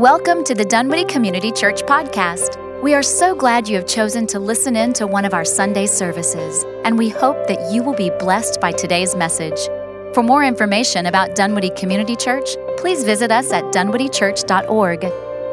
[0.00, 2.56] Welcome to the Dunwoody Community Church podcast.
[2.82, 5.84] We are so glad you have chosen to listen in to one of our Sunday
[5.84, 9.58] services, and we hope that you will be blessed by today's message.
[10.14, 15.00] For more information about Dunwoody Community Church, please visit us at dunwoodychurch.org.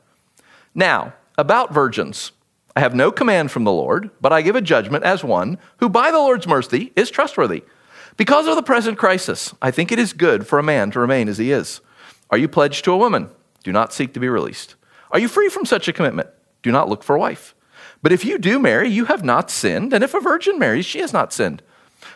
[0.76, 2.34] Now, about virgins.
[2.78, 5.90] I have no command from the Lord, but I give a judgment as one who,
[5.90, 7.64] by the Lord's mercy, is trustworthy.
[8.18, 11.28] Because of the present crisis, I think it is good for a man to remain
[11.28, 11.82] as he is.
[12.30, 13.32] Are you pledged to a woman?
[13.64, 14.76] Do not seek to be released.
[15.10, 16.30] Are you free from such a commitment?
[16.62, 17.56] Do not look for a wife.
[18.04, 21.00] But if you do marry, you have not sinned, and if a virgin marries, she
[21.00, 21.64] has not sinned.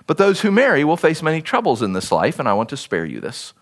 [0.05, 2.77] But those who marry will face many troubles in this life, and I want to
[2.77, 3.53] spare you this.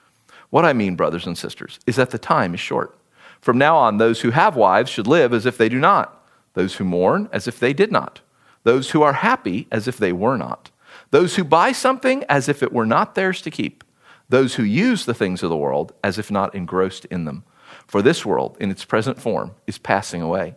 [0.49, 2.99] What I mean, brothers and sisters, is that the time is short.
[3.39, 6.17] From now on, those who have wives should live as if they do not
[6.59, 8.19] those who mourn as if they did not,
[8.65, 10.71] those who are happy as if they were not,
[11.09, 13.81] those who buy something as if it were not theirs to keep,
[14.27, 17.45] those who use the things of the world as if not engrossed in them.
[17.87, 20.55] For this world, in its present form, is passing away.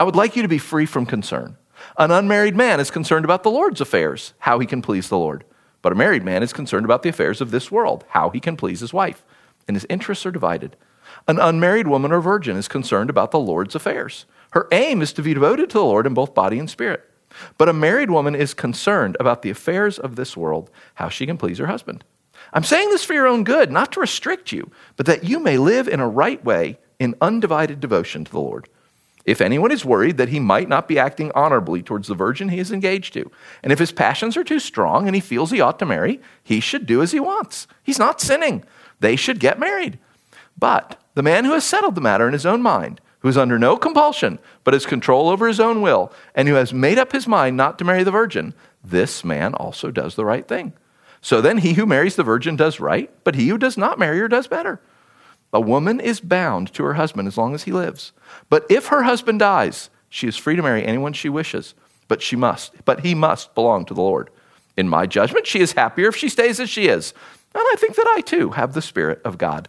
[0.00, 1.56] I would like you to be free from concern.
[1.96, 5.44] An unmarried man is concerned about the Lord's affairs, how he can please the Lord.
[5.82, 8.56] But a married man is concerned about the affairs of this world, how he can
[8.56, 9.24] please his wife.
[9.68, 10.76] And his interests are divided.
[11.28, 14.26] An unmarried woman or virgin is concerned about the Lord's affairs.
[14.50, 17.08] Her aim is to be devoted to the Lord in both body and spirit.
[17.56, 21.36] But a married woman is concerned about the affairs of this world, how she can
[21.36, 22.04] please her husband.
[22.52, 25.58] I'm saying this for your own good, not to restrict you, but that you may
[25.58, 28.68] live in a right way in undivided devotion to the Lord.
[29.26, 32.58] If anyone is worried that he might not be acting honorably towards the virgin he
[32.58, 33.30] is engaged to,
[33.62, 36.60] and if his passions are too strong and he feels he ought to marry, he
[36.60, 37.66] should do as he wants.
[37.82, 38.64] He's not sinning.
[39.00, 39.98] They should get married.
[40.58, 43.58] But the man who has settled the matter in his own mind, who is under
[43.58, 47.26] no compulsion, but has control over his own will, and who has made up his
[47.26, 50.72] mind not to marry the virgin, this man also does the right thing.
[51.20, 54.18] So then he who marries the virgin does right, but he who does not marry
[54.18, 54.80] her does better.
[55.52, 58.12] A woman is bound to her husband as long as he lives.
[58.48, 61.74] But if her husband dies, she is free to marry anyone she wishes,
[62.06, 64.30] but she must, but he must belong to the Lord.
[64.76, 67.12] In my judgment, she is happier if she stays as she is.
[67.54, 69.68] And I think that I too have the Spirit of God.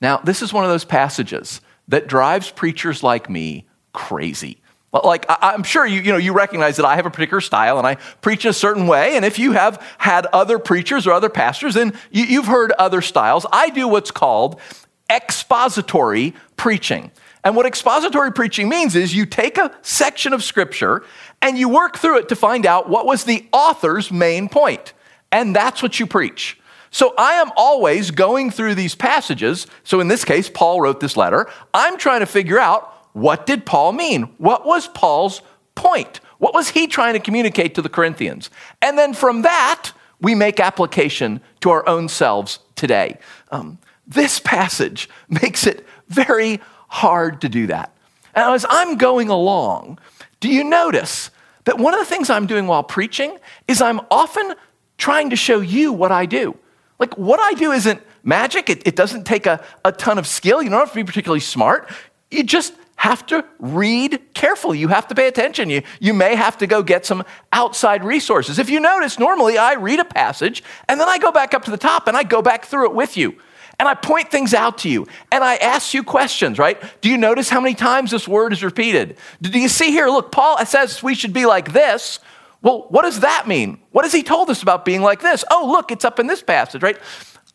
[0.00, 4.60] Now, this is one of those passages that drives preachers like me crazy.
[4.92, 7.86] Like, I'm sure you, you, know, you recognize that I have a particular style and
[7.86, 9.16] I preach in a certain way.
[9.16, 13.02] And if you have had other preachers or other pastors, then you, you've heard other
[13.02, 13.44] styles.
[13.52, 14.60] I do what's called
[15.10, 17.10] expository preaching.
[17.44, 21.04] And what expository preaching means is you take a section of scripture
[21.42, 24.94] and you work through it to find out what was the author's main point.
[25.30, 26.58] And that's what you preach.
[26.96, 29.66] So I am always going through these passages.
[29.84, 31.46] So in this case, Paul wrote this letter.
[31.74, 34.22] I'm trying to figure out what did Paul mean?
[34.38, 35.42] What was Paul's
[35.74, 36.20] point?
[36.38, 38.48] What was he trying to communicate to the Corinthians?
[38.80, 39.92] And then from that,
[40.22, 43.18] we make application to our own selves today.
[43.50, 43.76] Um,
[44.06, 47.94] this passage makes it very hard to do that.
[48.34, 49.98] And as I'm going along,
[50.40, 51.30] do you notice
[51.64, 53.36] that one of the things I'm doing while preaching
[53.68, 54.54] is I'm often
[54.96, 56.56] trying to show you what I do?
[56.98, 58.70] Like, what I do isn't magic.
[58.70, 60.62] It, it doesn't take a, a ton of skill.
[60.62, 61.90] You don't have to be particularly smart.
[62.30, 64.78] You just have to read carefully.
[64.78, 65.70] You have to pay attention.
[65.70, 68.58] You, you may have to go get some outside resources.
[68.58, 71.70] If you notice, normally I read a passage and then I go back up to
[71.70, 73.36] the top and I go back through it with you.
[73.78, 76.82] And I point things out to you and I ask you questions, right?
[77.02, 79.18] Do you notice how many times this word is repeated?
[79.42, 80.06] Do you see here?
[80.06, 82.18] Look, Paul says we should be like this.
[82.62, 83.78] Well, what does that mean?
[83.96, 85.42] What has he told us about being like this?
[85.50, 86.98] Oh, look, it's up in this passage, right?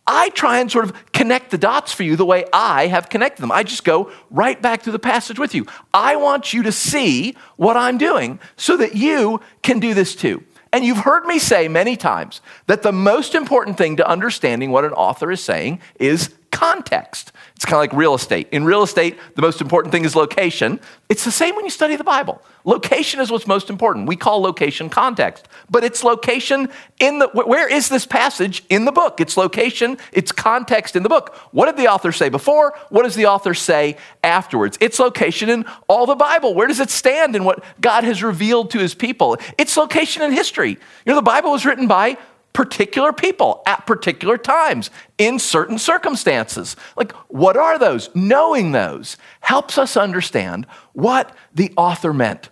[0.08, 3.44] I try and sort of connect the dots for you the way I have connected
[3.44, 3.52] them.
[3.52, 5.68] I just go right back through the passage with you.
[5.94, 10.44] I want you to see what I'm doing so that you can do this too.
[10.74, 14.84] And you've heard me say many times that the most important thing to understanding what
[14.84, 17.32] an author is saying is context.
[17.56, 18.48] It's kind of like real estate.
[18.52, 20.80] In real estate, the most important thing is location.
[21.10, 22.42] It's the same when you study the Bible.
[22.64, 24.08] Location is what's most important.
[24.08, 26.70] We call location context, but it's location
[27.00, 29.20] in the where is this passage in the book?
[29.20, 31.36] It's location, it's context in the book.
[31.52, 32.74] What did the author say before?
[32.90, 34.78] What does the author say afterwards?
[34.82, 36.54] It's location in all the Bible.
[36.54, 39.38] Where does it stand in what God has revealed to his people?
[39.58, 40.72] It's location in history.
[40.72, 42.18] You know, the Bible was written by
[42.54, 46.76] particular people at particular times in certain circumstances.
[46.96, 48.10] Like, what are those?
[48.14, 52.50] Knowing those helps us understand what the author meant.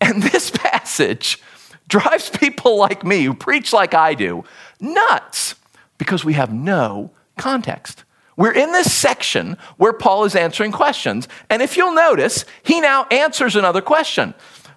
[0.00, 1.40] And this passage
[1.88, 4.44] drives people like me, who preach like I do,
[4.80, 5.54] nuts
[5.98, 8.04] because we have no context.
[8.36, 11.26] We're in this section where Paul is answering questions.
[11.48, 14.34] And if you'll notice, he now answers another question.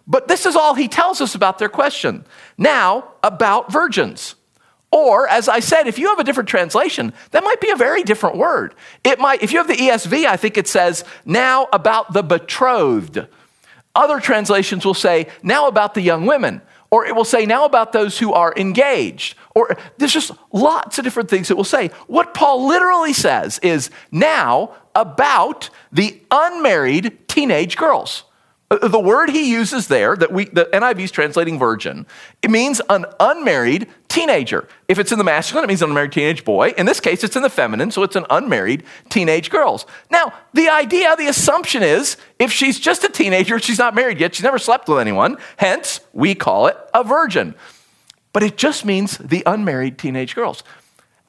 [0.08, 2.26] But this is all he tells us about their question.
[2.58, 4.36] Now, about virgins.
[4.92, 8.02] Or, as I said, if you have a different translation, that might be a very
[8.02, 8.74] different word.
[9.04, 13.28] It might, if you have the ESV, I think it says, now about the betrothed.
[13.94, 16.62] Other translations will say, now about the young women.
[16.92, 19.36] Or it will say, now about those who are engaged.
[19.54, 21.90] Or there's just lots of different things it will say.
[22.08, 28.24] What Paul literally says is, now about the unmarried teenage girls.
[28.72, 32.08] Uh, the word he uses there, that we, the NIV is translating virgin,
[32.42, 34.68] it means an unmarried teenager.
[34.88, 36.74] If it's in the masculine, it means an unmarried teenage boy.
[36.78, 39.86] In this case, it's in the feminine, so it's an unmarried teenage girls.
[40.10, 44.36] Now, the idea, the assumption is if she's just a teenager, she's not married yet,
[44.36, 47.56] she's never slept with anyone, hence, we call it a virgin.
[48.34, 50.64] But it just means the unmarried teenage girls.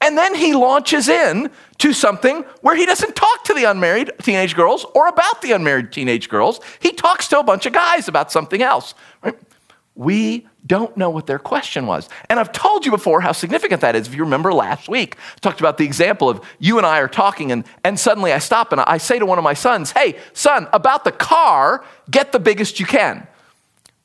[0.02, 4.54] And then he launches in to something where he doesn't talk to the unmarried teenage
[4.54, 6.60] girls or about the unmarried teenage girls.
[6.80, 8.94] He talks to a bunch of guys about something else.
[9.22, 9.36] Right?
[9.94, 12.08] We don't know what their question was.
[12.28, 14.06] And I've told you before how significant that is.
[14.06, 17.08] If you remember last week, I talked about the example of you and I are
[17.08, 20.18] talking, and, and suddenly I stop and I say to one of my sons, Hey,
[20.32, 23.26] son, about the car, get the biggest you can.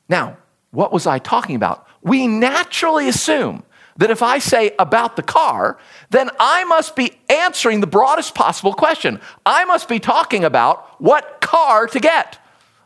[0.08, 0.38] Now,
[0.72, 1.88] what was I talking about?
[2.02, 3.64] We naturally assume
[3.98, 5.78] that if I say about the car,
[6.10, 9.22] then I must be answering the broadest possible question.
[9.46, 12.40] I must be talking about what car to get.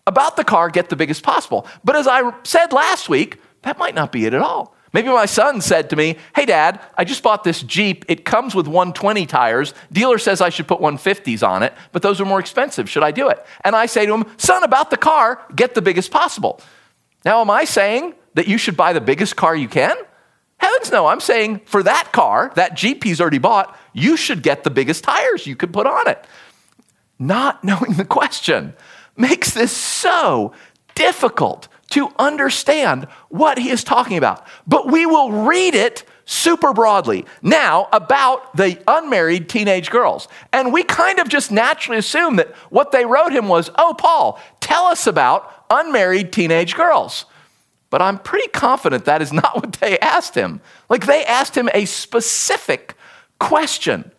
[0.05, 1.67] About the car, get the biggest possible.
[1.83, 4.75] But as I said last week, that might not be it at all.
[4.91, 8.05] Maybe my son said to me, Hey, dad, I just bought this Jeep.
[8.07, 9.73] It comes with 120 tires.
[9.91, 12.89] Dealer says I should put 150s on it, but those are more expensive.
[12.89, 13.45] Should I do it?
[13.63, 16.59] And I say to him, Son, about the car, get the biggest possible.
[17.23, 19.95] Now, am I saying that you should buy the biggest car you can?
[20.57, 24.63] Heavens no, I'm saying for that car, that Jeep he's already bought, you should get
[24.63, 26.25] the biggest tires you could put on it.
[27.17, 28.73] Not knowing the question
[29.15, 30.53] makes this so
[30.95, 34.45] difficult to understand what he is talking about.
[34.67, 40.27] But we will read it super broadly now about the unmarried teenage girls.
[40.53, 44.39] And we kind of just naturally assume that what they wrote him was, oh, Paul,
[44.61, 47.25] tell us about unmarried teenage girls.
[47.89, 50.61] But I'm pretty confident that is not what they asked him.
[50.87, 52.95] Like they asked him a specific
[53.39, 54.11] question.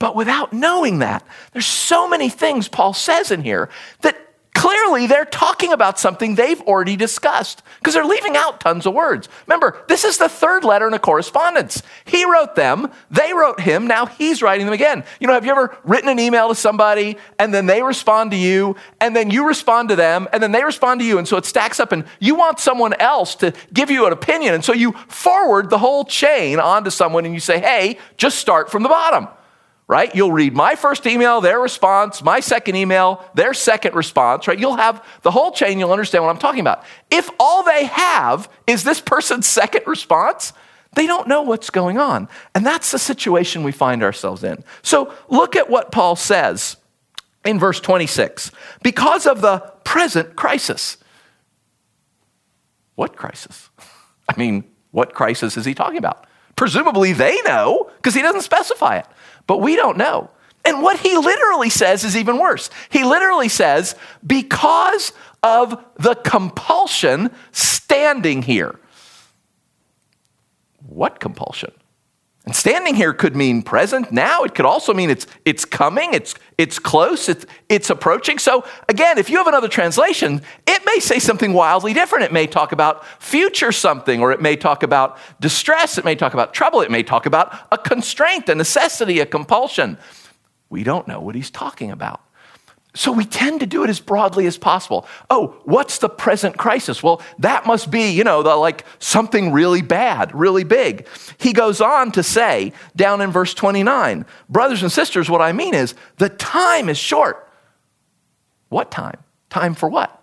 [0.00, 3.70] But without knowing that, there's so many things Paul says in here
[4.00, 4.16] that
[4.54, 9.28] Clearly, they're talking about something they've already discussed because they're leaving out tons of words.
[9.46, 11.82] Remember, this is the third letter in a correspondence.
[12.04, 15.04] He wrote them, they wrote him, now he's writing them again.
[15.20, 18.36] You know, have you ever written an email to somebody and then they respond to
[18.36, 21.38] you and then you respond to them and then they respond to you and so
[21.38, 24.74] it stacks up and you want someone else to give you an opinion and so
[24.74, 28.88] you forward the whole chain onto someone and you say, hey, just start from the
[28.90, 29.28] bottom
[29.88, 30.14] right?
[30.14, 34.58] You'll read my first email, their response, my second email, their second response, right?
[34.58, 36.84] You'll have the whole chain, you'll understand what I'm talking about.
[37.10, 40.52] If all they have is this person's second response,
[40.94, 42.28] they don't know what's going on.
[42.54, 44.62] And that's the situation we find ourselves in.
[44.82, 46.76] So look at what Paul says
[47.44, 48.50] in verse 26
[48.82, 50.98] because of the present crisis.
[52.94, 53.70] What crisis?
[54.28, 56.26] I mean, what crisis is he talking about?
[56.56, 59.06] Presumably they know because he doesn't specify it
[59.46, 60.30] but we don't know.
[60.64, 62.70] And what he literally says is even worse.
[62.90, 68.78] He literally says, because of the compulsion standing here.
[70.86, 71.72] What compulsion?
[72.44, 74.42] And standing here could mean present now.
[74.42, 78.38] It could also mean it's, it's coming, it's, it's close, it's, it's approaching.
[78.40, 82.24] So, again, if you have another translation, it may say something wildly different.
[82.24, 86.34] It may talk about future something, or it may talk about distress, it may talk
[86.34, 89.96] about trouble, it may talk about a constraint, a necessity, a compulsion.
[90.68, 92.22] We don't know what he's talking about.
[92.94, 95.06] So we tend to do it as broadly as possible.
[95.30, 97.02] Oh, what's the present crisis?
[97.02, 101.08] Well, that must be, you know, the, like something really bad, really big.
[101.38, 105.74] He goes on to say down in verse 29, brothers and sisters, what I mean
[105.74, 107.48] is the time is short.
[108.68, 109.18] What time?
[109.48, 110.22] Time for what?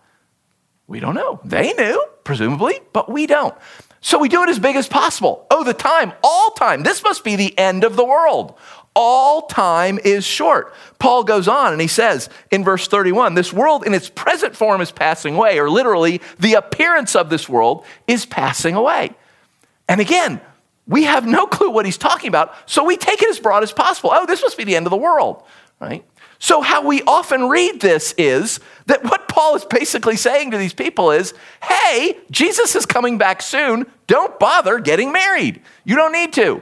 [0.88, 1.40] We don't know.
[1.44, 3.56] They knew, presumably, but we don't.
[4.02, 5.46] So we do it as big as possible.
[5.52, 6.84] Oh, the time, all time.
[6.84, 8.58] This must be the end of the world
[8.96, 10.74] all time is short.
[10.98, 14.82] Paul goes on and he says in verse 31 this world in its present form
[14.82, 19.12] is passing away, or literally, the appearance of this world is passing away.
[19.88, 20.42] And again,
[20.88, 23.72] we have no clue what he's talking about, so we take it as broad as
[23.72, 24.10] possible.
[24.14, 25.44] Oh, this must be the end of the world,
[25.80, 26.04] right?
[26.40, 30.74] So, how we often read this is that what Paul is basically saying to these
[30.74, 33.86] people is hey, Jesus is coming back soon.
[34.08, 35.62] Don't bother getting married.
[35.84, 36.62] You don't need to.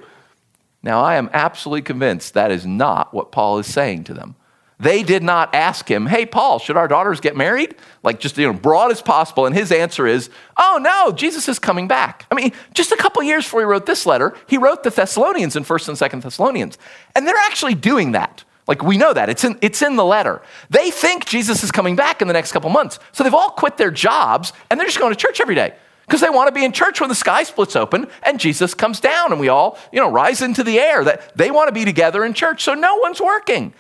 [0.88, 4.38] Now, I am absolutely convinced that is not what Paul is saying to them.
[4.80, 7.76] They did not ask him, Hey, Paul, should our daughters get married?
[8.04, 9.46] Like, just, you know, broad as possible.
[9.46, 12.26] And his answer is, Oh, no, Jesus is coming back.
[12.32, 15.58] I mean, just a couple years before he wrote this letter, he wrote the Thessalonians
[15.58, 16.78] in 1st and 2nd Thessalonians.
[17.18, 18.46] And they're actually doing that.
[18.66, 19.28] Like, we know that.
[19.28, 20.42] It's in, it's in the letter.
[20.70, 22.98] They think Jesus is coming back in the next couple months.
[23.12, 25.74] So they've all quit their jobs and they're just going to church every day
[26.08, 29.00] because they want to be in church when the sky splits open and Jesus comes
[29.00, 31.04] down and we all, you know, rise into the air.
[31.04, 33.74] That they want to be together in church, so no one's working.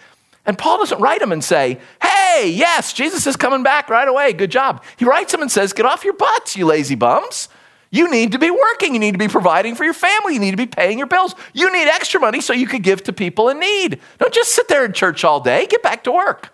[0.45, 4.33] And Paul doesn't write them and say, "Hey, yes, Jesus is coming back right away.
[4.33, 7.49] Good job." He writes them and says, "Get off your butts, you lazy bums."
[7.89, 8.93] You need to be working.
[8.93, 10.33] You need to be providing for your family.
[10.33, 11.35] You need to be paying your bills.
[11.53, 14.01] You need extra money so you could give to people in need.
[14.19, 15.65] Don't just sit there in church all day.
[15.67, 16.53] Get back to work.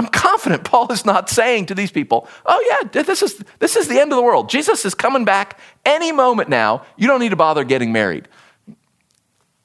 [0.00, 3.86] I'm confident Paul is not saying to these people, oh, yeah, this is, this is
[3.86, 4.48] the end of the world.
[4.48, 6.86] Jesus is coming back any moment now.
[6.96, 8.26] You don't need to bother getting married.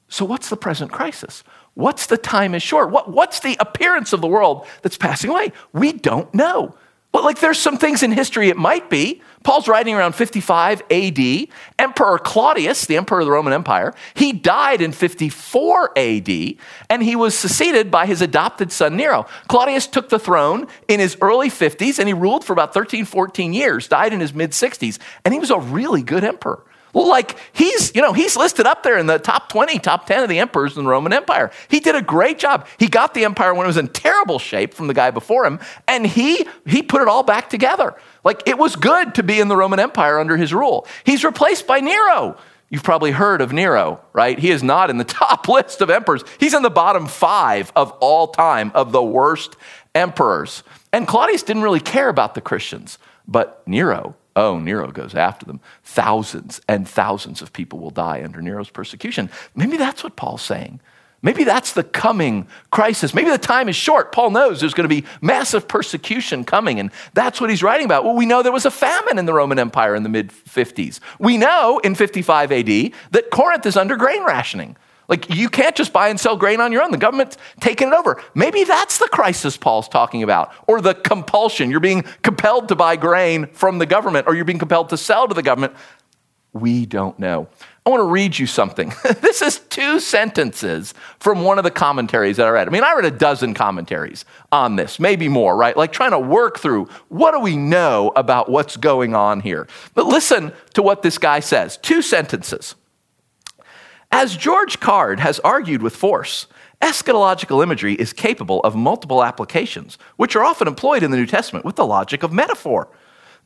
[0.10, 1.44] So, what's the present crisis?
[1.74, 2.92] What's the time is short?
[2.92, 5.52] What, what's the appearance of the world that's passing away?
[5.72, 6.76] We don't know.
[7.16, 9.22] But like there's some things in history it might be.
[9.44, 11.48] Paul's writing around 55 AD.
[11.80, 16.56] Emperor Claudius, the emperor of the Roman Empire, he died in 54 AD
[16.90, 19.28] and he was succeeded by his adopted son Nero.
[19.48, 23.54] Claudius took the throne in his early 50s and he ruled for about 13, 14
[23.54, 26.66] years, died in his mid 60s, and he was a really good emperor.
[27.04, 30.30] Like he's, you know, he's listed up there in the top 20, top 10 of
[30.30, 31.52] the emperors in the Roman Empire.
[31.68, 32.66] He did a great job.
[32.80, 35.60] He got the empire when it was in terrible shape from the guy before him,
[35.88, 37.96] and he he put it all back together.
[38.24, 40.88] Like it was good to be in the Roman Empire under his rule.
[41.04, 42.38] He's replaced by Nero.
[42.70, 44.40] You've probably heard of Nero, right?
[44.40, 46.24] He is not in the top list of emperors.
[46.40, 49.58] He's in the bottom 5 of all time of the worst
[49.94, 50.64] emperors.
[50.94, 52.98] And Claudius didn't really care about the Christians,
[53.28, 55.62] but Nero Oh, Nero goes after them.
[55.84, 59.30] Thousands and thousands of people will die under Nero's persecution.
[59.56, 60.82] Maybe that's what Paul's saying.
[61.22, 63.14] Maybe that's the coming crisis.
[63.16, 64.12] Maybe the time is short.
[64.12, 68.04] Paul knows there's going to be massive persecution coming, and that's what he's writing about.
[68.04, 71.00] Well, we know there was a famine in the Roman Empire in the mid 50s.
[71.18, 74.78] We know in 55 AD that Corinth is under grain rationing.
[75.08, 76.92] Like, you can't just buy and sell grain on your own.
[76.92, 78.22] The government's taking it over.
[78.34, 81.70] Maybe that's the crisis Paul's talking about, or the compulsion.
[81.70, 85.28] You're being compelled to buy grain from the government, or you're being compelled to sell
[85.28, 85.74] to the government.
[86.54, 87.50] We don't know.
[87.86, 88.92] I want to read you something.
[89.22, 92.68] this is two sentences from one of the commentaries that I read.
[92.68, 95.78] I mean, I read a dozen commentaries on this, maybe more, right?
[95.78, 99.68] Like trying to work through what do we know about what's going on here.
[99.94, 102.74] But listen to what this guy says two sentences.
[104.12, 106.48] As George Caird has argued with force,
[106.82, 111.66] eschatological imagery is capable of multiple applications, which are often employed in the New Testament
[111.66, 112.88] with the logic of metaphor.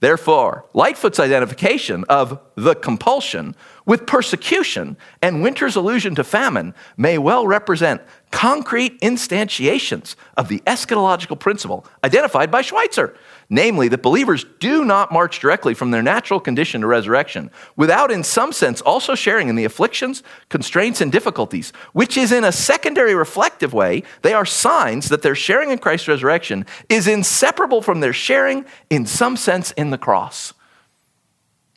[0.01, 3.54] Therefore, Lightfoot's identification of the compulsion
[3.86, 8.01] with persecution and Winter's allusion to famine may well represent
[8.32, 13.13] concrete instantiations of the eschatological principle identified by Schweitzer
[13.50, 18.24] namely, that believers do not march directly from their natural condition to resurrection, without, in
[18.24, 23.15] some sense, also sharing in the afflictions, constraints, and difficulties, which is in a secondary
[23.15, 28.13] reflective way, they are signs that their sharing in Christ's resurrection is inseparable from their
[28.13, 30.53] sharing, in some sense, in the cross.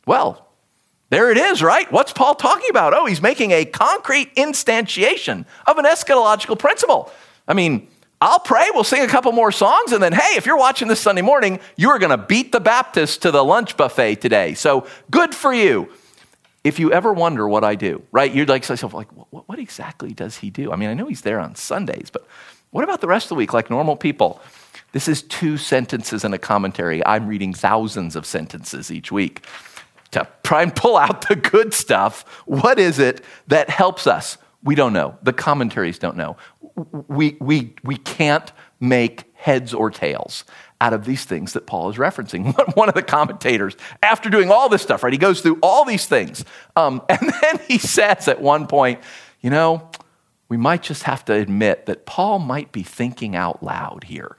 [0.05, 0.47] Well,
[1.09, 1.91] there it is, right?
[1.91, 2.93] What's Paul talking about?
[2.93, 7.11] Oh, he's making a concrete instantiation of an eschatological principle.
[7.47, 7.87] I mean,
[8.23, 11.01] I'll pray, we'll sing a couple more songs, and then, hey, if you're watching this
[11.01, 14.53] Sunday morning, you are going to beat the Baptist to the lunch buffet today.
[14.53, 15.89] So good for you.
[16.63, 19.59] If you ever wonder what I do, right, you'd like to yourself, like, what, what
[19.59, 20.71] exactly does he do?
[20.71, 22.25] I mean, I know he's there on Sundays, but
[22.71, 24.39] what about the rest of the week, like normal people?
[24.93, 27.05] This is two sentences in a commentary.
[27.05, 29.45] I'm reading thousands of sentences each week
[30.11, 32.23] to try and pull out the good stuff.
[32.45, 34.37] What is it that helps us?
[34.63, 35.17] We don't know.
[35.23, 36.37] The commentaries don't know
[37.07, 40.43] we, we, we can't make heads or tails
[40.81, 42.53] out of these things that Paul is referencing.
[42.75, 46.05] One of the commentators, after doing all this stuff, right, he goes through all these
[46.05, 46.43] things.
[46.75, 49.01] Um, and then he says at one point,
[49.41, 49.89] you know,
[50.49, 54.35] we might just have to admit that Paul might be thinking out loud here.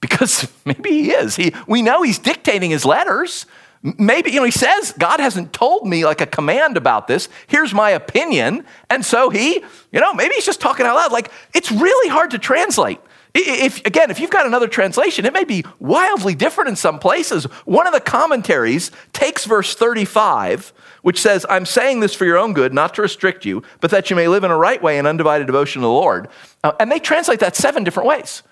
[0.00, 1.36] Because maybe he is.
[1.36, 3.46] He, we know he's dictating his letters.
[3.82, 7.30] Maybe, you know, he says, God hasn't told me like a command about this.
[7.46, 8.66] Here's my opinion.
[8.90, 11.12] And so he, you know, maybe he's just talking out loud.
[11.12, 13.00] Like, it's really hard to translate.
[13.32, 17.44] If, again, if you've got another translation, it may be wildly different in some places.
[17.64, 20.72] One of the commentaries takes verse 35,
[21.02, 24.10] which says, I'm saying this for your own good, not to restrict you, but that
[24.10, 26.28] you may live in a right way in undivided devotion to the Lord.
[26.64, 28.42] Uh, and they translate that seven different ways.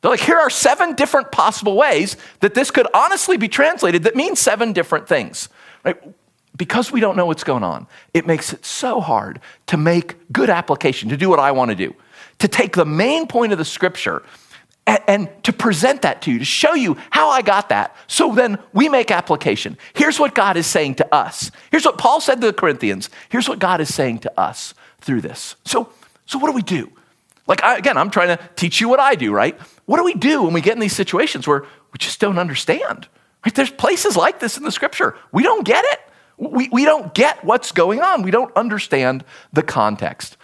[0.00, 4.14] They're like, here are seven different possible ways that this could honestly be translated that
[4.14, 5.48] means seven different things.
[5.84, 5.96] Right?
[6.56, 10.50] Because we don't know what's going on, it makes it so hard to make good
[10.50, 11.94] application, to do what I want to do
[12.38, 14.22] to take the main point of the scripture
[14.86, 17.94] and, and, to present that to you, to show you how I got that.
[18.06, 19.76] So then we make application.
[19.92, 21.50] Here's what God is saying to us.
[21.70, 23.10] Here's what Paul said to the Corinthians.
[23.28, 25.56] Here's what God is saying to us through this.
[25.66, 25.92] So,
[26.24, 26.90] so what do we do?
[27.48, 29.58] Like, I, again, I'm trying to teach you what I do, right?
[29.86, 33.08] What do we do when we get in these situations where we just don't understand?
[33.44, 33.54] Right?
[33.54, 35.16] There's places like this in the scripture.
[35.32, 36.00] We don't get it.
[36.36, 38.22] We, we don't get what's going on.
[38.22, 40.36] We don't understand the context.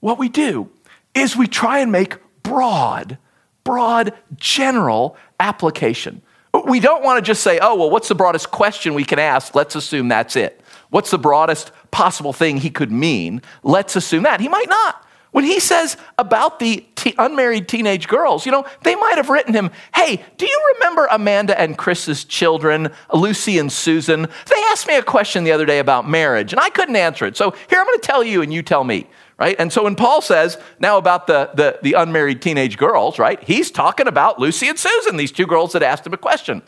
[0.00, 0.68] What we do
[1.14, 3.18] is we try and make broad,
[3.62, 6.22] broad, general application.
[6.66, 9.54] We don't want to just say, oh, well, what's the broadest question we can ask?
[9.54, 10.60] Let's assume that's it.
[10.90, 13.42] What's the broadest possible thing he could mean?
[13.62, 14.40] Let's assume that.
[14.40, 15.06] He might not.
[15.32, 16.86] When he says about the
[17.18, 21.58] unmarried teenage girls, you know, they might have written him, hey, do you remember Amanda
[21.58, 24.22] and Chris's children, Lucy and Susan?
[24.22, 27.36] They asked me a question the other day about marriage, and I couldn't answer it.
[27.36, 29.08] So here I'm going to tell you, and you tell me
[29.38, 29.56] right?
[29.58, 33.72] And so when Paul says now about the, the, the unmarried teenage girls, right, he's
[33.72, 36.62] talking about Lucy and Susan, these two girls that asked him a question.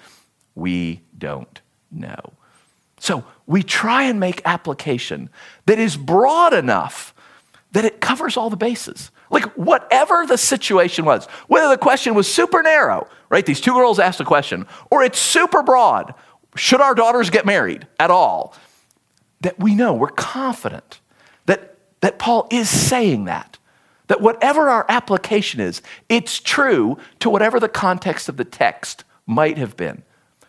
[0.56, 1.61] We don't
[1.92, 2.33] know.
[2.99, 5.30] So we try and make application
[5.66, 7.13] that is broad enough
[7.75, 9.11] that it covers all the bases.
[9.31, 13.45] Like whatever the situation was, whether the question was super narrow, right?
[13.45, 16.14] These two girls asked a question, or it's super broad.
[16.55, 18.55] Should our daughters get married at all?
[19.40, 21.01] That we know, we're confident
[21.46, 23.59] that that Paul is saying that.
[24.07, 29.59] That whatever our application is, it's true to whatever the context of the text might
[29.59, 30.05] have been.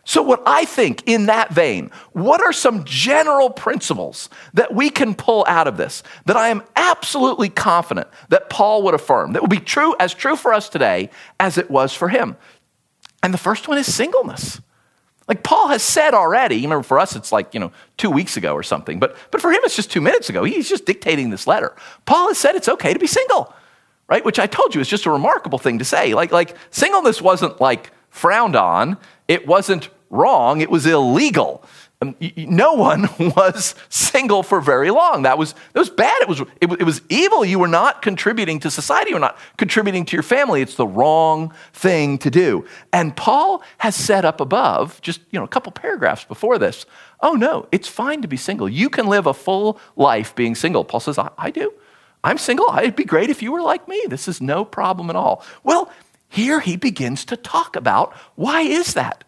[0.08, 5.16] So, what I think in that vein, what are some general principles that we can
[5.16, 9.48] pull out of this that I am absolutely confident that Paul would affirm, that will
[9.48, 12.36] be true, as true for us today as it was for him?
[13.20, 14.60] And the first one is singleness.
[15.26, 18.36] Like Paul has said already, you remember for us it's like, you know, two weeks
[18.36, 20.44] ago or something, but, but for him it's just two minutes ago.
[20.44, 21.74] He's just dictating this letter.
[22.04, 23.52] Paul has said it's okay to be single,
[24.08, 24.24] right?
[24.24, 26.14] Which I told you is just a remarkable thing to say.
[26.14, 31.64] Like, like singleness wasn't like frowned on, it wasn't wrong, it was illegal.
[32.02, 35.22] Um, no one was single for very long.
[35.22, 36.20] That was, that was bad.
[36.20, 37.44] It was, it, it was evil.
[37.44, 39.10] You were not contributing to society.
[39.10, 40.60] You were not contributing to your family.
[40.60, 42.66] It's the wrong thing to do.
[42.92, 46.84] And Paul has set up above, just you know, a couple paragraphs before this,
[47.20, 48.68] oh no, it's fine to be single.
[48.68, 50.84] You can live a full life being single.
[50.84, 51.72] Paul says, I, I do.
[52.22, 52.66] I'm single.
[52.76, 54.02] It'd be great if you were like me.
[54.08, 55.44] This is no problem at all.
[55.62, 55.90] Well,
[56.28, 59.24] here he begins to talk about why is that?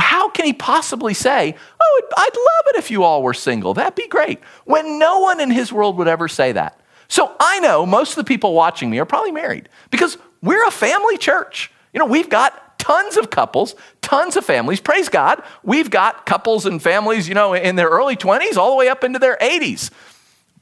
[0.00, 3.74] How can he possibly say, Oh, I'd love it if you all were single?
[3.74, 4.40] That'd be great.
[4.64, 6.80] When no one in his world would ever say that.
[7.08, 10.70] So I know most of the people watching me are probably married because we're a
[10.70, 11.70] family church.
[11.92, 14.80] You know, we've got tons of couples, tons of families.
[14.80, 15.42] Praise God.
[15.62, 19.04] We've got couples and families, you know, in their early 20s all the way up
[19.04, 19.90] into their 80s.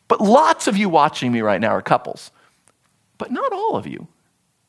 [0.08, 2.30] But lots of you watching me right now are couples.
[3.18, 4.08] But not all of you.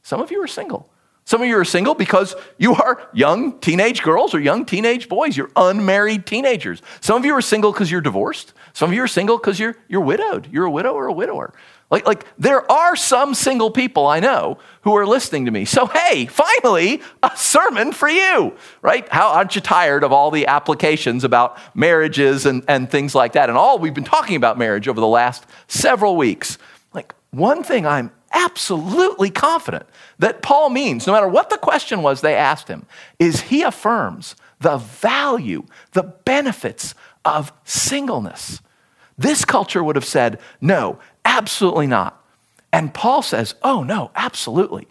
[0.03, 0.89] Some of you are single.
[1.27, 5.35] Some of you are single because you are young teenage girls or young teenage boys.
[5.35, 6.81] You're unmarried teenagers.
[7.01, 8.53] Some of you are single because you're divorced.
[8.71, 10.47] Some of you are single because you're, you're widowed.
[10.53, 11.53] You're a widow or a widower.
[11.91, 15.65] Like, like there are some single people I know who are listening to me.
[15.65, 19.05] So, hey, finally, a sermon for you, right?
[19.09, 23.49] How aren't you tired of all the applications about marriages and, and things like that?
[23.49, 26.57] And all we've been talking about marriage over the last several weeks.
[26.93, 29.85] Like, one thing I'm absolutely confident
[30.19, 32.85] that Paul means, no matter what the question was they asked him,
[33.19, 38.61] is he affirms the value, the benefits of singleness.
[39.17, 42.23] This culture would have said, no, absolutely not.
[42.71, 44.87] And Paul says, oh, no, absolutely.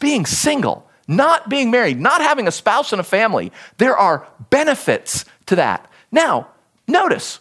[0.00, 5.24] Being single, not being married, not having a spouse and a family, there are benefits
[5.46, 5.90] to that.
[6.12, 6.48] Now,
[6.86, 7.40] notice,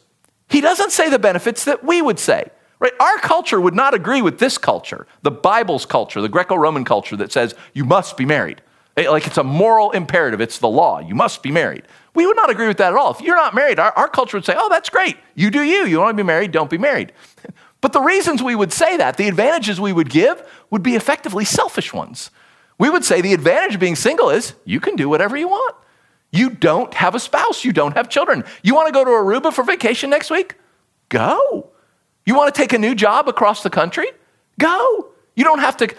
[0.49, 2.49] he doesn't say the benefits that we would say
[2.83, 2.93] Right?
[2.99, 7.15] Our culture would not agree with this culture, the Bible's culture, the Greco Roman culture
[7.15, 8.61] that says you must be married.
[8.97, 10.99] Eh, like it's a moral imperative, it's the law.
[10.99, 11.83] You must be married.
[12.13, 13.11] We would not agree with that at all.
[13.11, 15.15] If you're not married, our, our culture would say, oh, that's great.
[15.33, 15.85] You do you.
[15.85, 17.13] You want to be married, don't be married.
[17.79, 21.43] But the reasons we would say that, the advantages we would give, would be effectively
[21.43, 22.31] selfish ones.
[22.77, 25.75] We would say the advantage of being single is you can do whatever you want.
[26.31, 28.45] You don't have a spouse, you don't have children.
[28.63, 30.55] You want to go to Aruba for vacation next week?
[31.09, 31.72] Go.
[32.25, 34.07] You want to take a new job across the country?
[34.59, 35.09] Go.
[35.35, 35.93] You don't have to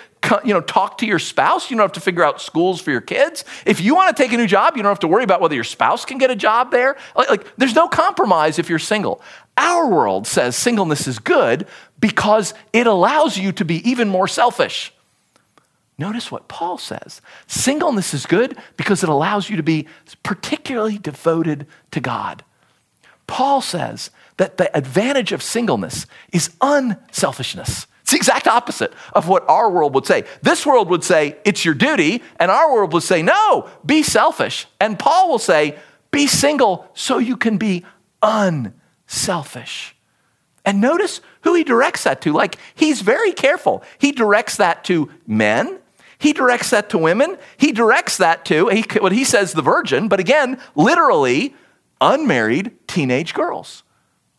[0.44, 1.70] you know, talk to your spouse.
[1.70, 3.44] You don't have to figure out schools for your kids.
[3.66, 5.54] If you want to take a new job, you don't have to worry about whether
[5.54, 6.96] your spouse can get a job there.
[7.16, 9.20] Like, like there's no compromise if you're single.
[9.56, 11.66] Our world says singleness is good
[12.00, 14.92] because it allows you to be even more selfish.
[15.96, 17.20] Notice what Paul says.
[17.46, 19.86] Singleness is good because it allows you to be
[20.24, 22.42] particularly devoted to God.
[23.26, 27.86] Paul says that the advantage of singleness is unselfishness.
[28.02, 30.24] It's the exact opposite of what our world would say.
[30.42, 34.66] This world would say, it's your duty, and our world would say, no, be selfish.
[34.78, 35.78] And Paul will say,
[36.10, 37.84] be single so you can be
[38.22, 39.96] unselfish.
[40.66, 42.32] And notice who he directs that to.
[42.32, 43.82] Like, he's very careful.
[43.98, 45.78] He directs that to men,
[46.18, 50.08] he directs that to women, he directs that to, he, what he says, the virgin,
[50.08, 51.54] but again, literally,
[52.00, 53.82] unmarried teenage girls.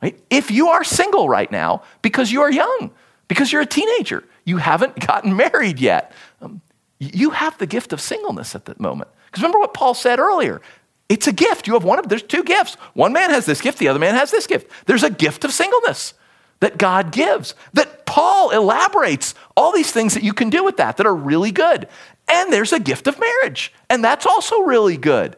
[0.01, 0.19] Right?
[0.29, 2.91] If you are single right now because you are young,
[3.27, 4.23] because you're a teenager.
[4.43, 6.11] You haven't gotten married yet.
[6.41, 6.61] Um,
[6.99, 9.09] you have the gift of singleness at that moment.
[9.25, 10.61] Because remember what Paul said earlier.
[11.09, 11.67] It's a gift.
[11.67, 12.75] You have one of there's two gifts.
[12.93, 14.71] One man has this gift, the other man has this gift.
[14.85, 16.13] There's a gift of singleness
[16.61, 17.53] that God gives.
[17.73, 21.51] That Paul elaborates all these things that you can do with that that are really
[21.51, 21.87] good.
[22.27, 25.35] And there's a gift of marriage, and that's also really good.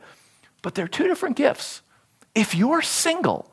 [0.61, 1.81] But they're two different gifts.
[2.33, 3.51] If you're single,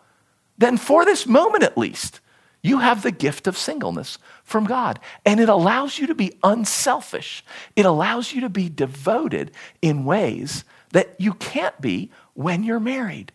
[0.59, 2.21] then for this moment at least,
[2.63, 4.99] you have the gift of singleness from God.
[5.27, 7.45] And it allows you to be unselfish.
[7.77, 9.51] It allows you to be devoted
[9.83, 13.33] in ways that you can't be when you're married.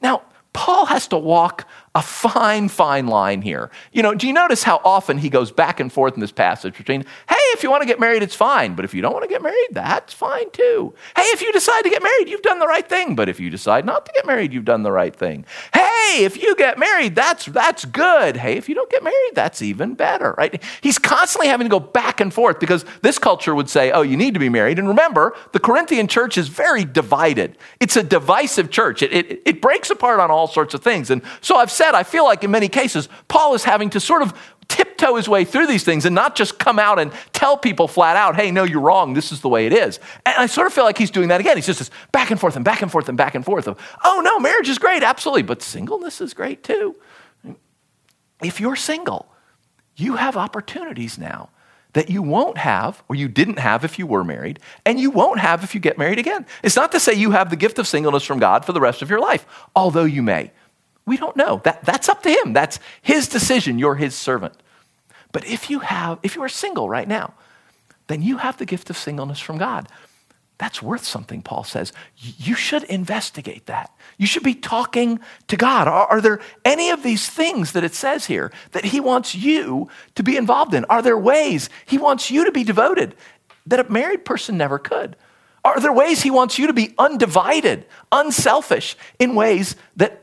[0.00, 3.70] Now, Paul has to walk a fine, fine line here.
[3.92, 6.76] You know, do you notice how often he goes back and forth in this passage
[6.76, 9.24] between, hey, if you want to get married, it's fine, but if you don't want
[9.24, 10.94] to get married, that's fine too.
[11.16, 13.50] Hey, if you decide to get married, you've done the right thing, but if you
[13.50, 15.44] decide not to get married, you've done the right thing.
[15.72, 18.36] Hey, if you get married, that's that's good.
[18.36, 20.62] Hey, if you don't get married, that's even better, right?
[20.80, 24.16] He's constantly having to go back and forth because this culture would say, "Oh, you
[24.16, 27.56] need to be married." And remember, the Corinthian church is very divided.
[27.80, 29.02] It's a divisive church.
[29.02, 31.10] It, it, it breaks apart on all sorts of things.
[31.10, 34.22] And so I've said, I feel like in many cases, Paul is having to sort
[34.22, 34.34] of
[34.70, 38.16] tiptoe his way through these things and not just come out and tell people flat
[38.16, 39.12] out, hey, no, you're wrong.
[39.12, 40.00] This is the way it is.
[40.24, 41.56] And I sort of feel like he's doing that again.
[41.56, 43.78] He's just this back and forth and back and forth and back and forth of,
[44.04, 46.96] oh, no, marriage is great, absolutely, but singleness is great too.
[48.42, 49.26] If you're single,
[49.96, 51.50] you have opportunities now
[51.92, 55.40] that you won't have or you didn't have if you were married, and you won't
[55.40, 56.46] have if you get married again.
[56.62, 59.02] It's not to say you have the gift of singleness from God for the rest
[59.02, 60.52] of your life, although you may.
[61.06, 61.60] We don't know.
[61.64, 62.52] That, that's up to him.
[62.52, 63.78] That's his decision.
[63.78, 64.54] You're his servant.
[65.32, 67.34] But if you have, if you are single right now,
[68.06, 69.88] then you have the gift of singleness from God.
[70.60, 71.90] That's worth something, Paul says.
[72.16, 73.94] You should investigate that.
[74.18, 75.88] You should be talking to God.
[75.88, 79.88] Are, are, there any of these things that it says here that He wants you
[80.16, 80.84] to be involved in?
[80.84, 83.14] Are there ways He wants you to be devoted
[83.66, 85.16] that a married person never could?
[85.64, 90.20] Are there ways He wants you to be undivided, unselfish in ways that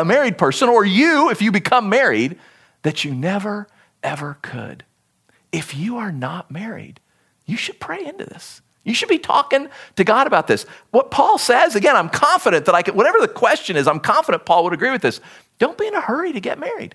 [0.00, 2.38] a married person, or you, if you become married,
[2.82, 3.68] that you never,
[4.02, 4.84] ever could.
[5.52, 7.00] If you are not married,
[7.46, 8.60] you should pray into this.
[8.84, 10.64] You should be talking to God about this.
[10.90, 14.46] What Paul says, again, I'm confident that I can, whatever the question is, I'm confident
[14.46, 15.20] Paul would agree with this.
[15.58, 16.94] Don't be in a hurry to get married.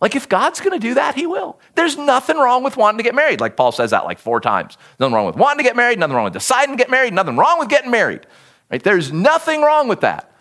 [0.00, 1.60] Like if God's going to do that, he will.
[1.76, 3.40] There's nothing wrong with wanting to get married.
[3.40, 4.76] Like Paul says that like four times.
[4.98, 7.36] Nothing wrong with wanting to get married, nothing wrong with deciding to get married, nothing
[7.36, 8.26] wrong with getting married.
[8.70, 8.82] Right?
[8.82, 10.31] There's nothing wrong with that.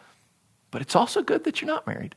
[0.72, 2.16] But it's also good that you're not married.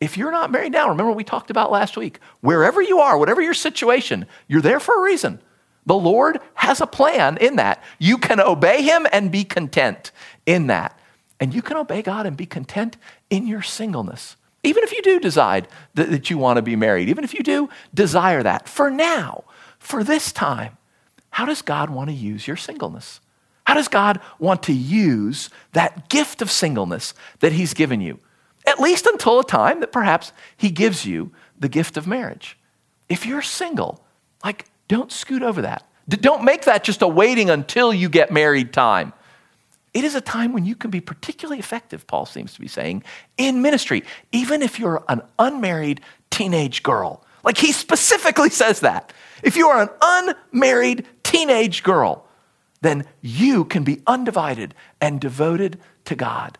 [0.00, 2.18] If you're not married now, remember we talked about last week.
[2.40, 5.40] Wherever you are, whatever your situation, you're there for a reason.
[5.86, 7.82] The Lord has a plan in that.
[7.98, 10.10] You can obey Him and be content
[10.44, 10.98] in that.
[11.38, 12.96] And you can obey God and be content
[13.30, 14.36] in your singleness.
[14.64, 17.68] Even if you do decide that you want to be married, even if you do
[17.92, 18.68] desire that.
[18.68, 19.44] For now,
[19.78, 20.76] for this time,
[21.30, 23.20] how does God want to use your singleness?
[23.64, 28.18] How does God want to use that gift of singleness that He's given you?
[28.66, 32.58] At least until a time that perhaps He gives you the gift of marriage.
[33.08, 34.04] If you're single,
[34.44, 35.86] like, don't scoot over that.
[36.08, 39.12] Don't make that just a waiting until you get married time.
[39.94, 43.04] It is a time when you can be particularly effective, Paul seems to be saying,
[43.36, 47.24] in ministry, even if you're an unmarried teenage girl.
[47.44, 49.12] Like he specifically says that.
[49.42, 52.26] If you are an unmarried teenage girl,
[52.82, 56.58] then you can be undivided and devoted to God.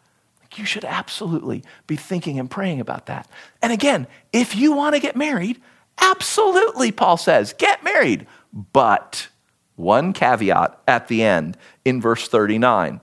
[0.54, 3.28] You should absolutely be thinking and praying about that.
[3.60, 5.60] And again, if you want to get married,
[5.98, 8.26] absolutely, Paul says, get married.
[8.72, 9.28] But
[9.76, 13.00] one caveat at the end in verse 39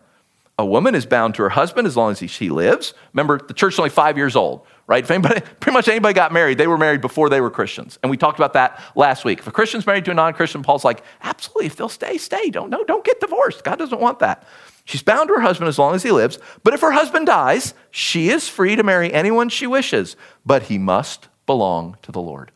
[0.59, 2.93] a woman is bound to her husband as long as she lives.
[3.13, 5.03] Remember, the church is only five years old, right?
[5.03, 7.99] If anybody, pretty much anybody got married, they were married before they were Christians.
[8.01, 9.39] And we talked about that last week.
[9.39, 12.49] If a Christian's married to a non Christian, Paul's like, absolutely, if they'll stay, stay.
[12.49, 13.63] Don't, no, don't get divorced.
[13.63, 14.45] God doesn't want that.
[14.83, 16.39] She's bound to her husband as long as he lives.
[16.63, 20.79] But if her husband dies, she is free to marry anyone she wishes, but he
[20.79, 22.51] must belong to the Lord.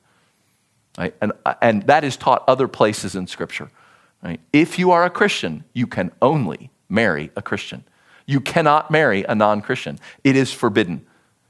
[0.97, 1.13] Right?
[1.21, 3.69] And, uh, and that is taught other places in Scripture.
[4.23, 4.39] Right?
[4.51, 7.83] If you are a Christian, you can only marry a Christian.
[8.25, 11.05] You cannot marry a non Christian, it is forbidden.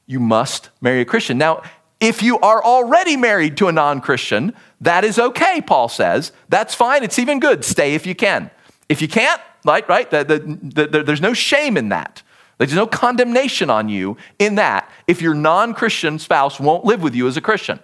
[0.05, 1.37] You must marry a Christian.
[1.37, 1.63] Now,
[1.99, 6.33] if you are already married to a non Christian, that is okay, Paul says.
[6.49, 7.03] That's fine.
[7.03, 7.63] It's even good.
[7.63, 8.51] Stay if you can.
[8.89, 10.11] If you can't, right, right?
[10.11, 12.21] The, the, the, there's no shame in that.
[12.57, 17.15] There's no condemnation on you in that if your non Christian spouse won't live with
[17.15, 17.79] you as a Christian.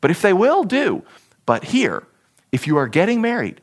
[0.00, 1.02] But if they will, do.
[1.44, 2.06] But here,
[2.52, 3.60] if you are getting married,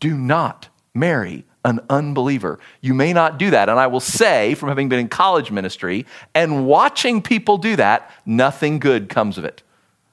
[0.00, 2.58] do not marry an unbeliever.
[2.80, 3.68] You may not do that.
[3.68, 8.10] And I will say, from having been in college ministry and watching people do that,
[8.24, 9.62] nothing good comes of it.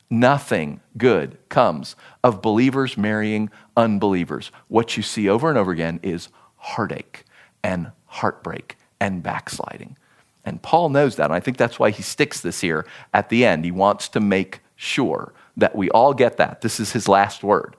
[0.09, 4.51] Nothing good comes of believers marrying unbelievers.
[4.67, 7.25] What you see over and over again is heartache
[7.63, 9.97] and heartbreak and backsliding.
[10.45, 11.25] And Paul knows that.
[11.25, 13.65] And I think that's why he sticks this here at the end.
[13.65, 16.61] He wants to make sure that we all get that.
[16.61, 17.75] This is his last word.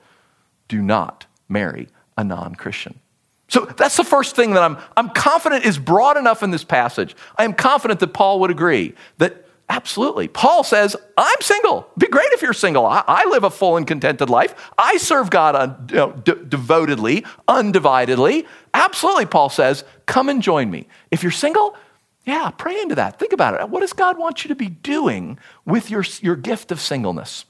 [0.68, 3.00] Do not marry a non Christian.
[3.48, 7.16] So that's the first thing that I'm, I'm confident is broad enough in this passage.
[7.36, 10.28] I am confident that Paul would agree that Absolutely.
[10.28, 11.86] Paul says, I'm single.
[11.90, 12.86] It'd be great if you're single.
[12.86, 14.54] I, I live a full and contented life.
[14.78, 18.46] I serve God un, you know, de- devotedly, undividedly.
[18.72, 20.88] Absolutely, Paul says, come and join me.
[21.10, 21.76] If you're single,
[22.24, 23.18] yeah, pray into that.
[23.18, 23.68] Think about it.
[23.68, 27.44] What does God want you to be doing with your, your gift of singleness?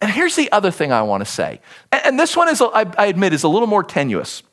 [0.00, 1.60] And here's the other thing I want to say.
[1.90, 4.44] And, and this one is, I, I admit, is a little more tenuous.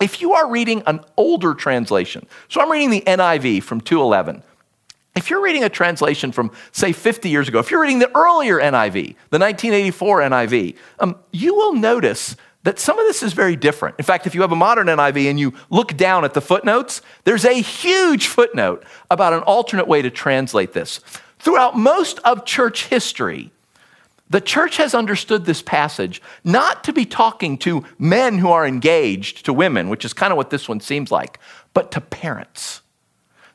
[0.00, 4.42] If you are reading an older translation, so I'm reading the NIV from 211.
[5.16, 8.58] If you're reading a translation from, say, 50 years ago, if you're reading the earlier
[8.60, 13.96] NIV, the 1984 NIV, um, you will notice that some of this is very different.
[13.98, 17.02] In fact, if you have a modern NIV and you look down at the footnotes,
[17.24, 21.00] there's a huge footnote about an alternate way to translate this.
[21.40, 23.50] Throughout most of church history,
[24.30, 29.44] the church has understood this passage not to be talking to men who are engaged
[29.46, 31.38] to women, which is kind of what this one seems like,
[31.72, 32.82] but to parents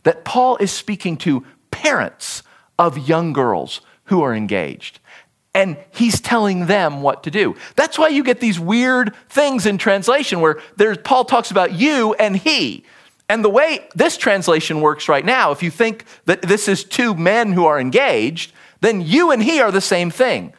[0.03, 2.43] that Paul is speaking to parents
[2.77, 4.99] of young girls who are engaged.
[5.55, 7.55] And he's telling them what to do.
[7.75, 12.13] That's why you get these weird things in translation where there's, Paul talks about you
[12.15, 12.83] and he.
[13.29, 17.13] And the way this translation works right now, if you think that this is two
[17.13, 20.53] men who are engaged, then you and he are the same thing,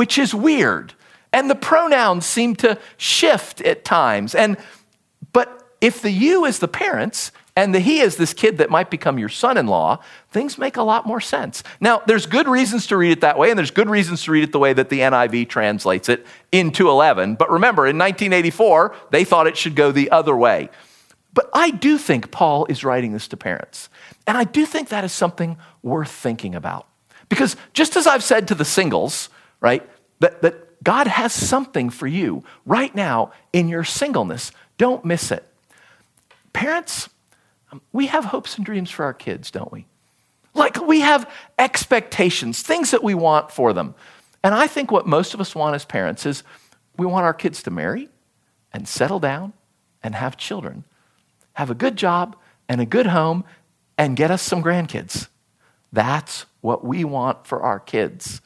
[0.00, 0.94] which is weird.
[1.30, 4.34] And the pronouns seem to shift at times.
[4.34, 4.56] And
[5.30, 8.90] but if the you is the parents and the he is this kid that might
[8.90, 11.62] become your son in law, things make a lot more sense.
[11.80, 14.42] Now, there's good reasons to read it that way, and there's good reasons to read
[14.42, 17.34] it the way that the NIV translates it in 211.
[17.34, 20.70] But remember, in 1984, they thought it should go the other way.
[21.34, 23.90] But I do think Paul is writing this to parents.
[24.26, 26.86] And I do think that is something worth thinking about.
[27.28, 29.28] Because just as I've said to the singles,
[29.60, 29.88] right,
[30.20, 35.46] that, that God has something for you right now in your singleness, don't miss it.
[36.52, 37.08] Parents,
[37.70, 39.86] um, we have hopes and dreams for our kids, don't we?
[40.54, 43.94] Like we have expectations, things that we want for them.
[44.42, 46.42] And I think what most of us want as parents is
[46.96, 48.08] we want our kids to marry
[48.72, 49.52] and settle down
[50.02, 50.84] and have children,
[51.54, 52.36] have a good job
[52.68, 53.44] and a good home,
[53.98, 55.28] and get us some grandkids.
[55.92, 58.40] That's what we want for our kids.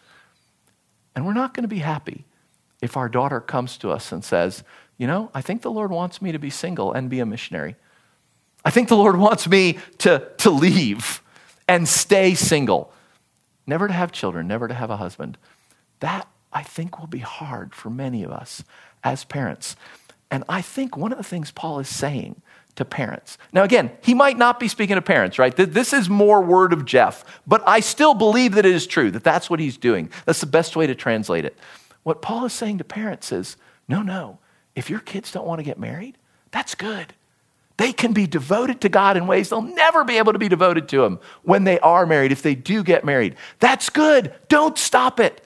[1.15, 2.25] And we're not going to be happy
[2.83, 4.65] if our daughter comes to us and says,
[4.99, 7.77] You know, I think the Lord wants me to be single and be a missionary.
[8.65, 11.23] I think the Lord wants me to, to leave
[11.69, 12.93] and stay single,
[13.67, 15.39] never to have children, never to have a husband.
[16.01, 18.65] That, I think, will be hard for many of us
[19.03, 19.77] as parents.
[20.31, 22.41] And I think one of the things Paul is saying
[22.77, 23.39] to parents.
[23.53, 25.55] Now, again, he might not be speaking to parents, right?
[25.55, 29.25] This is more word of Jeff, but I still believe that it is true, that
[29.25, 30.11] that's what he's doing.
[30.25, 31.57] That's the best way to translate it.
[32.03, 33.57] What Paul is saying to parents is
[33.89, 34.39] no, no,
[34.75, 36.17] if your kids don't want to get married,
[36.51, 37.15] that's good.
[37.77, 40.89] They can be devoted to God in ways they'll never be able to be devoted
[40.91, 43.35] to Him when they are married, if they do get married.
[43.59, 44.33] That's good.
[44.49, 45.45] Don't stop it.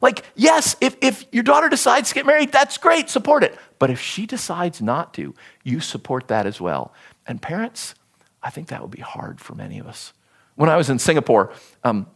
[0.00, 3.56] Like, yes, if, if your daughter decides to get married, that's great, support it.
[3.78, 6.92] But if she decides not to, you support that as well.
[7.26, 7.94] And parents,
[8.42, 10.12] I think that would be hard for many of us.
[10.54, 11.52] When I was in Singapore,
[11.84, 12.06] um,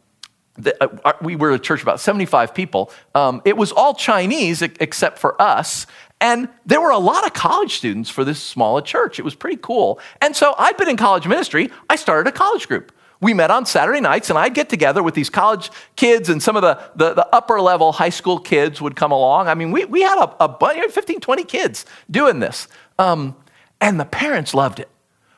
[0.55, 2.91] the, uh, we were a church about 75 people.
[3.15, 5.87] Um, it was all Chinese except for us.
[6.21, 9.19] And there were a lot of college students for this small church.
[9.19, 9.99] It was pretty cool.
[10.21, 11.71] And so I'd been in college ministry.
[11.89, 12.93] I started a college group.
[13.21, 16.57] We met on Saturday nights, and I'd get together with these college kids, and some
[16.57, 19.49] of the, the, the upper level high school kids would come along.
[19.49, 22.67] I mean, we, we had a, a bunch, 15, 20 kids doing this.
[22.99, 23.37] Um,
[23.81, 24.89] and the parents loved it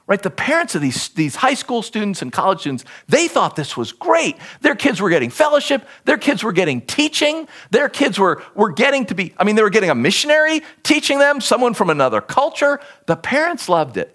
[0.07, 0.23] right?
[0.23, 3.92] The parents of these, these high school students and college students, they thought this was
[3.92, 4.37] great.
[4.61, 9.07] Their kids were getting fellowship, their kids were getting teaching, their kids were, were getting
[9.07, 12.81] to be, I mean, they were getting a missionary teaching them, someone from another culture.
[13.07, 14.14] The parents loved it.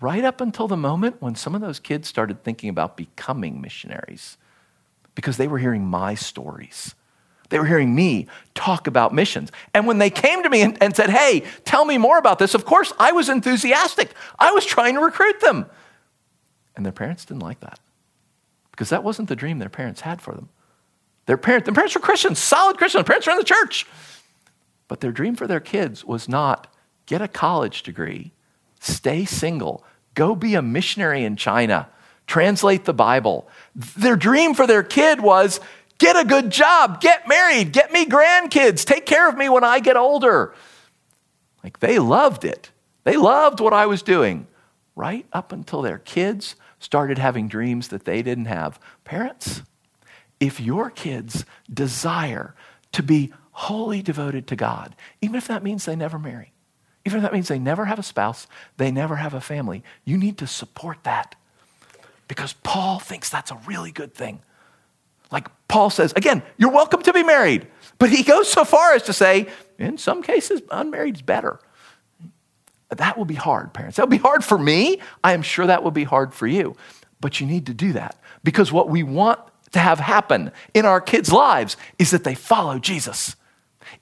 [0.00, 4.36] Right up until the moment when some of those kids started thinking about becoming missionaries
[5.14, 6.94] because they were hearing my stories.
[7.48, 9.50] They were hearing me talk about missions.
[9.74, 12.54] And when they came to me and, and, said, Hey, tell me more about this,
[12.54, 14.12] of course, I was enthusiastic.
[14.38, 15.66] I was trying to recruit them.
[16.76, 17.80] And their parents didn't like that
[18.70, 20.48] because that wasn't the dream their parents had for them.
[21.26, 23.04] Their, parent, their parents were Christians, solid Christians.
[23.04, 23.86] Their parents were in the church.
[24.86, 26.72] But their dream for their kids was not
[27.06, 28.30] get a college degree,
[28.80, 31.88] stay single, go be a missionary in China,
[32.26, 33.48] translate the Bible.
[33.74, 35.60] Their dream for their kid was
[35.98, 39.80] Get a good job, get married, get me grandkids, take care of me when I
[39.80, 40.54] get older.
[41.64, 42.70] Like they loved it.
[43.02, 44.46] They loved what I was doing
[44.94, 48.78] right up until their kids started having dreams that they didn't have.
[49.04, 49.62] Parents,
[50.38, 52.54] if your kids desire
[52.92, 56.52] to be wholly devoted to God, even if that means they never marry,
[57.08, 60.18] even if that means they never have a spouse, they never have a family, you
[60.18, 61.34] need to support that.
[62.28, 64.40] Because Paul thinks that's a really good thing.
[65.30, 67.66] Like Paul says, again, you're welcome to be married.
[67.98, 71.58] But he goes so far as to say, in some cases, unmarried is better.
[72.90, 73.96] That will be hard, parents.
[73.96, 75.00] That will be hard for me.
[75.24, 76.76] I am sure that will be hard for you.
[77.22, 79.40] But you need to do that because what we want
[79.72, 83.34] to have happen in our kids' lives is that they follow Jesus.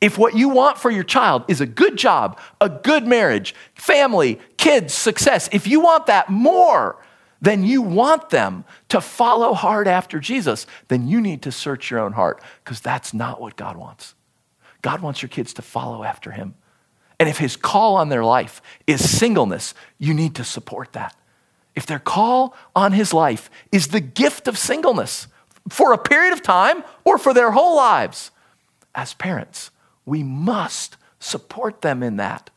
[0.00, 4.38] If what you want for your child is a good job, a good marriage, family,
[4.56, 6.98] kids, success, if you want that more,
[7.40, 12.00] than you want them to follow hard after Jesus, then you need to search your
[12.00, 14.14] own heart because that's not what God wants.
[14.82, 16.54] God wants your kids to follow after Him.
[17.18, 21.14] And if His call on their life is singleness, you need to support that.
[21.74, 25.26] If their call on His life is the gift of singleness
[25.68, 28.30] for a period of time or for their whole lives,
[28.94, 29.70] as parents,
[30.06, 32.48] we must support them in that.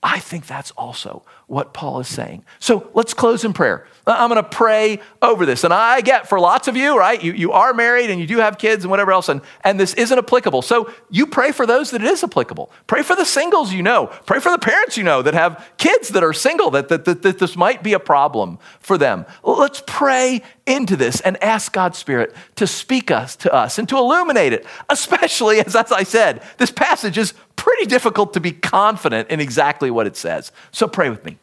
[0.00, 2.44] I think that's also what Paul is saying.
[2.60, 3.84] So let's close in prayer.
[4.06, 5.64] I'm going to pray over this.
[5.64, 7.20] And I get for lots of you, right?
[7.22, 9.94] You, you are married and you do have kids and whatever else, and, and this
[9.94, 10.62] isn't applicable.
[10.62, 12.70] So you pray for those that it is applicable.
[12.86, 14.06] Pray for the singles you know.
[14.24, 17.22] Pray for the parents you know that have kids that are single, that, that, that,
[17.22, 19.26] that this might be a problem for them.
[19.42, 23.96] Let's pray into this and ask God's Spirit to speak us to us and to
[23.96, 27.34] illuminate it, especially as, as I said, this passage is
[27.68, 30.52] pretty difficult to be confident in exactly what it says.
[30.72, 31.36] So pray with me.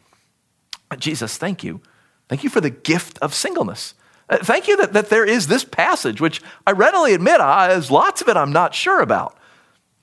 [0.97, 1.81] Jesus, thank you.
[2.27, 3.93] Thank you for the gift of singleness.
[4.27, 7.91] Uh, thank you that, that there is this passage, which I readily admit, I, there's
[7.91, 9.37] lots of it I'm not sure about.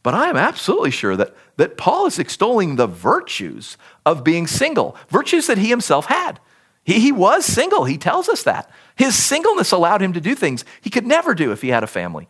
[0.05, 4.97] But I am absolutely sure that, that Paul is extolling the virtues of being single,
[5.09, 6.39] virtues that he himself had.
[6.85, 8.71] He, he was single, he tells us that.
[8.95, 11.89] His singleness allowed him to do things he could never do if he had a
[11.89, 12.29] family.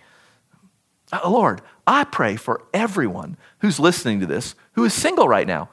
[1.12, 5.68] Uh, Lord, I pray for everyone who's listening to this who is single right now.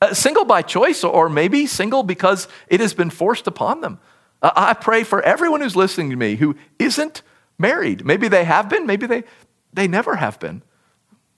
[0.00, 3.98] Uh, single by choice, or maybe single because it has been forced upon them.
[4.42, 7.22] Uh, I pray for everyone who's listening to me who isn't
[7.58, 8.04] married.
[8.04, 9.24] Maybe they have been, maybe they,
[9.72, 10.62] they never have been.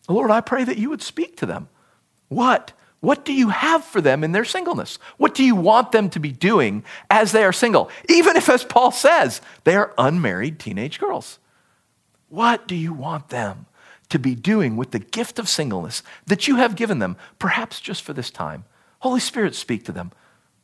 [0.08, 1.68] Lord, I pray that you would speak to them.
[2.28, 2.72] What?
[3.00, 4.98] What do you have for them in their singleness?
[5.16, 7.90] What do you want them to be doing as they are single?
[8.08, 11.38] Even if, as Paul says, they are unmarried teenage girls.
[12.28, 13.66] What do you want them
[14.08, 18.02] to be doing with the gift of singleness that you have given them, perhaps just
[18.02, 18.64] for this time.
[19.00, 20.12] Holy Spirit, speak to them.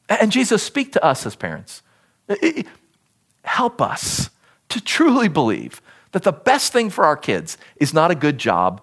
[0.09, 1.83] And Jesus, speak to us as parents.
[3.44, 4.31] Help us
[4.68, 8.82] to truly believe that the best thing for our kids is not a good job,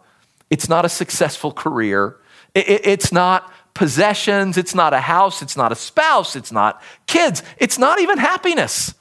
[0.50, 2.18] it's not a successful career,
[2.56, 7.78] it's not possessions, it's not a house, it's not a spouse, it's not kids, it's
[7.78, 8.94] not even happiness.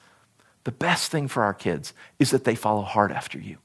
[0.63, 3.57] The best thing for our kids is that they follow hard after you.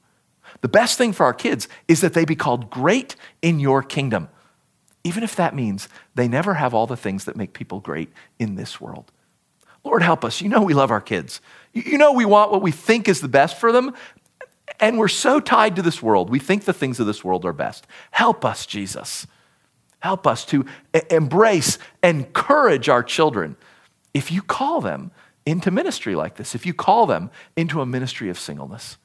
[0.61, 4.29] The best thing for our kids is that they be called great in your kingdom,
[5.03, 8.55] even if that means they never have all the things that make people great in
[8.55, 9.11] this world.
[9.83, 10.41] Lord, help us.
[10.41, 11.41] You know we love our kids.
[11.73, 13.93] You know we want what we think is the best for them.
[14.79, 16.29] And we're so tied to this world.
[16.29, 17.85] We think the things of this world are best.
[18.11, 19.27] Help us, Jesus.
[19.99, 20.65] Help us to
[21.09, 23.55] embrace, encourage our children.
[24.13, 25.11] If you call them
[25.45, 28.97] into ministry like this, if you call them into a ministry of singleness.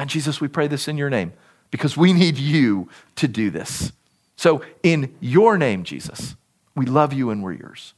[0.00, 1.34] And Jesus, we pray this in your name
[1.70, 3.92] because we need you to do this.
[4.34, 6.36] So, in your name, Jesus,
[6.74, 7.92] we love you and we're yours.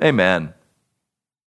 [0.00, 0.54] Amen.